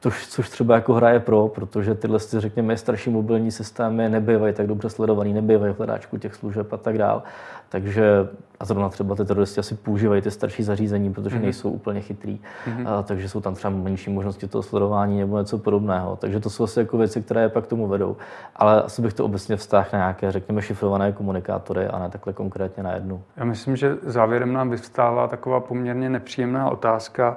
což, 0.00 0.26
což 0.26 0.48
třeba 0.48 0.74
jako 0.74 0.94
hraje 0.94 1.20
pro, 1.20 1.48
protože 1.48 1.94
tyhle, 1.94 2.18
řekněme, 2.18 2.76
starší 2.76 3.10
mobilní 3.10 3.50
systémy 3.50 4.08
nebývají 4.08 4.54
tak 4.54 4.66
dobře 4.66 4.90
sledovaný, 4.90 5.32
nebývají 5.34 5.72
v 5.72 5.76
hledáčku 5.76 6.18
těch 6.18 6.34
služeb 6.34 6.72
a 6.72 6.76
tak 6.76 6.98
dál. 6.98 7.22
Takže 7.68 8.28
a 8.60 8.64
zrovna 8.64 8.88
třeba 8.88 9.14
ty 9.14 9.24
teroristi 9.24 9.60
asi 9.60 9.74
používají 9.74 10.22
ty 10.22 10.30
starší 10.30 10.62
zařízení, 10.62 11.12
protože 11.12 11.36
mm-hmm. 11.36 11.42
nejsou 11.42 11.70
úplně 11.70 12.00
chytrý, 12.00 12.40
mm-hmm. 12.66 12.88
a, 12.88 13.02
takže 13.02 13.28
jsou 13.28 13.40
tam 13.40 13.54
třeba 13.54 13.74
menší 13.74 14.10
možnosti 14.10 14.48
toho 14.48 14.62
sledování 14.62 15.18
nebo 15.20 15.38
něco 15.38 15.58
podobného. 15.58 16.16
Takže 16.16 16.40
to 16.40 16.50
jsou 16.50 16.64
asi 16.64 16.78
jako 16.78 16.98
věci, 16.98 17.22
které 17.22 17.48
pak 17.48 17.66
tomu 17.66 17.86
vedou. 17.86 18.16
Ale 18.56 18.82
asi 18.82 19.02
bych 19.02 19.14
to 19.14 19.24
obecně 19.24 19.56
vztáhl 19.56 19.88
na 19.92 19.98
nějaké, 19.98 20.32
řekněme, 20.32 20.62
šifrované 20.62 21.12
komunikátory 21.12 21.86
a 21.86 21.98
ne 21.98 22.10
takhle 22.10 22.32
konkrétně 22.32 22.82
na 22.82 22.92
jednu. 22.92 23.22
Já 23.36 23.44
myslím, 23.44 23.76
že 23.76 23.96
závěrem 24.02 24.52
nám 24.52 24.70
vyvstává 24.70 25.28
taková 25.28 25.60
poměrně 25.60 26.10
nepříjemná 26.10 26.70
otázka, 26.70 27.36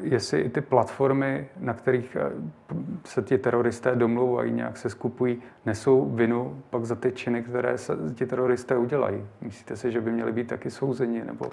jestli 0.00 0.40
i 0.40 0.48
ty 0.48 0.60
platformy, 0.60 1.48
na 1.58 1.74
kterých 1.74 2.16
eh, 2.16 2.30
se 3.04 3.22
ti 3.22 3.38
teroristé 3.38 3.96
domlouvají, 3.96 4.52
nějak 4.52 4.76
se 4.76 4.90
skupují, 4.90 5.42
nesou 5.66 6.10
vinu 6.10 6.62
pak 6.70 6.84
za 6.84 6.94
ty 6.94 7.12
činy, 7.12 7.42
které 7.42 7.78
se 7.78 7.96
ti 8.14 8.26
teroristé 8.26 8.76
udělají. 8.76 9.26
Myslíte 9.40 9.76
si, 9.76 9.92
že 9.92 10.00
by 10.00 10.12
měli 10.12 10.32
být 10.32 10.48
taky 10.48 10.70
souzeni? 10.70 11.24
Nebo... 11.24 11.50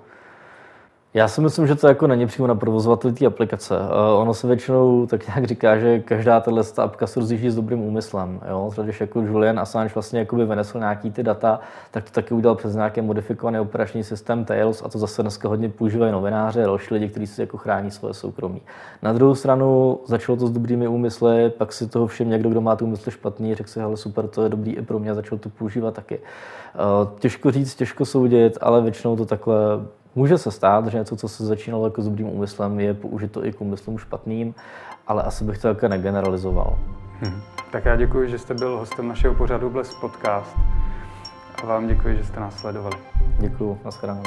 Já 1.14 1.28
si 1.28 1.42
myslím, 1.42 1.68
že 1.68 1.76
to 1.76 1.88
jako 1.88 2.08
není 2.08 2.28
přímo 2.28 2.48
na 2.48 2.56
provozovateli 2.56 3.14
té 3.14 3.26
aplikace. 3.26 3.80
Uh, 3.80 4.22
ono 4.22 4.34
se 4.34 4.48
většinou 4.48 5.06
tak 5.06 5.28
nějak 5.28 5.46
říká, 5.46 5.78
že 5.78 6.00
každá 6.00 6.40
tahle 6.40 6.64
apka 6.78 7.08
se 7.08 7.20
rozjíždí 7.20 7.50
s 7.50 7.56
dobrým 7.56 7.82
úmyslem. 7.82 8.40
Jo? 8.50 8.68
Třeba 8.72 8.86
když 8.86 9.02
jako 9.02 9.22
Julian 9.22 9.60
Assange 9.60 9.94
vlastně 9.94 10.20
jakoby 10.20 10.46
vynesl 10.46 10.80
nějaký 10.80 11.12
ty 11.12 11.24
data, 11.24 11.60
tak 11.92 12.04
to 12.04 12.12
taky 12.12 12.34
udělal 12.34 12.56
přes 12.56 12.76
nějaký 12.76 13.02
modifikovaný 13.02 13.60
operační 13.60 14.04
systém 14.04 14.46
Tails 14.46 14.82
a 14.86 14.90
to 14.90 15.00
zase 15.00 15.22
dneska 15.22 15.50
hodně 15.50 15.70
používají 15.70 16.12
novináři 16.12 16.64
a 16.64 16.66
další 16.66 16.94
lidi, 16.94 17.10
kteří 17.10 17.28
si 17.28 17.42
jako 17.42 17.58
chrání 17.58 17.92
svoje 17.92 18.14
soukromí. 18.14 18.62
Na 19.02 19.14
druhou 19.14 19.36
stranu 19.36 20.00
začalo 20.06 20.38
to 20.38 20.48
s 20.48 20.52
dobrými 20.52 20.88
úmysly, 20.88 21.50
pak 21.50 21.74
si 21.74 21.88
toho 21.88 22.08
všem 22.08 22.30
někdo, 22.30 22.50
kdo 22.50 22.62
má 22.62 22.76
tu 22.76 22.86
úmysl 22.86 23.12
špatný, 23.12 23.56
řekl 23.56 23.70
si, 23.70 23.80
hele 23.80 23.98
super, 23.98 24.28
to 24.28 24.44
je 24.44 24.50
dobrý 24.50 24.76
i 24.76 24.82
pro 24.82 25.00
mě, 25.00 25.14
začal 25.14 25.38
to 25.38 25.50
používat 25.50 25.94
taky. 25.94 26.20
Uh, 26.20 27.20
těžko 27.20 27.52
říct, 27.52 27.76
těžko 27.76 28.06
soudit, 28.06 28.58
ale 28.62 28.82
většinou 28.82 29.16
to 29.16 29.26
takhle 29.26 29.56
Může 30.18 30.38
se 30.38 30.52
stát, 30.52 30.88
že 30.88 30.98
něco, 30.98 31.16
co 31.16 31.28
se 31.28 31.46
začínalo 31.46 31.86
jako 31.86 32.02
s 32.02 32.06
dobrým 32.06 32.28
úmyslem, 32.28 32.80
je 32.80 32.94
použito 32.94 33.46
i 33.46 33.54
k 33.54 33.62
úmyslům 33.62 33.98
špatným, 33.98 34.56
ale 35.08 35.24
asi 35.24 35.44
bych 35.44 35.58
to 35.58 35.68
jako 35.68 35.88
negeneralizoval. 35.88 36.80
Hmm. 37.22 37.42
Tak 37.72 37.86
já 37.86 37.96
děkuji, 37.96 38.30
že 38.30 38.40
jste 38.40 38.54
byl 38.54 38.78
hostem 38.78 39.08
našeho 39.08 39.34
pořadu 39.34 39.70
Bles 39.70 39.94
Podcast 39.94 40.58
a 41.64 41.66
vám 41.66 41.88
děkuji, 41.88 42.18
že 42.18 42.24
jste 42.24 42.40
nás 42.40 42.60
sledovali. 42.60 42.98
Děkuji, 43.40 43.80
nashledanou. 43.86 44.24